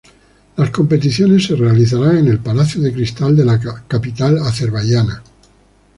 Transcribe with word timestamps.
Las 0.57 0.71
competiciones 0.71 1.45
se 1.45 1.55
realizarán 1.55 2.17
en 2.17 2.27
el 2.29 2.39
Palacio 2.39 2.81
de 2.81 2.91
Cristal 2.91 3.35
de 3.37 3.45
la 3.45 3.59
capital 3.87 4.39
azerbaiyana. 4.39 5.21